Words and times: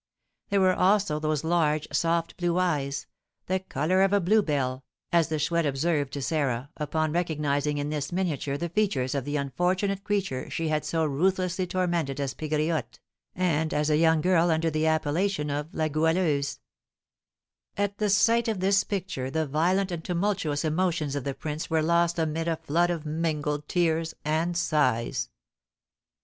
There 0.49 0.61
were 0.61 0.73
also 0.73 1.19
those 1.19 1.43
large, 1.43 1.87
soft, 1.91 2.35
blue 2.37 2.57
eyes, 2.57 3.05
"the 3.45 3.59
colour 3.59 4.01
of 4.01 4.13
a 4.13 4.19
blue 4.19 4.41
bell," 4.41 4.83
as 5.11 5.27
the 5.29 5.37
Chouette 5.37 5.67
observed 5.67 6.11
to 6.13 6.23
Sarah, 6.23 6.71
upon 6.75 7.11
recognising 7.11 7.77
in 7.77 7.91
this 7.91 8.11
miniature 8.11 8.57
the 8.57 8.69
features 8.69 9.13
of 9.13 9.25
the 9.25 9.35
unfortunate 9.37 10.03
creature 10.03 10.49
she 10.49 10.69
had 10.69 10.83
so 10.85 11.05
ruthlessly 11.05 11.67
tormented 11.67 12.19
as 12.19 12.33
Pegriotte, 12.33 12.97
and 13.35 13.75
as 13.75 13.91
a 13.91 13.97
young 13.97 14.21
girl 14.21 14.49
under 14.49 14.71
the 14.71 14.87
appellation 14.87 15.51
of 15.51 15.71
La 15.71 15.87
Goualeuse. 15.87 16.59
At 17.77 17.99
the 17.99 18.09
sight 18.09 18.47
of 18.47 18.59
this 18.59 18.83
picture 18.83 19.29
the 19.29 19.45
violent 19.45 19.91
and 19.91 20.03
tumultuous 20.03 20.65
emotions 20.65 21.15
of 21.15 21.25
the 21.25 21.35
prince 21.35 21.69
were 21.69 21.83
lost 21.83 22.17
amid 22.17 22.47
a 22.47 22.55
flood 22.57 22.89
of 22.89 23.05
mingled 23.05 23.67
tears 23.67 24.15
and 24.25 24.57
sighs. 24.57 25.29